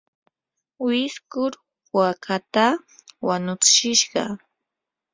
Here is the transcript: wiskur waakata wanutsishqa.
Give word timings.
wiskur 0.85 1.51
waakata 1.97 2.65
wanutsishqa. 3.27 4.23